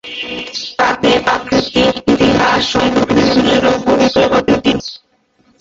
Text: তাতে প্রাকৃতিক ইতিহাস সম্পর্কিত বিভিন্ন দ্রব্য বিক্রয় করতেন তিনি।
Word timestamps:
তাতে 0.79 1.09
প্রাকৃতিক 1.25 1.93
ইতিহাস 2.13 2.61
সম্পর্কিত 2.71 3.09
বিভিন্ন 3.19 3.49
দ্রব্য 3.55 3.87
বিক্রয় 3.99 4.29
করতেন 4.29 4.57
তিনি। 4.63 4.83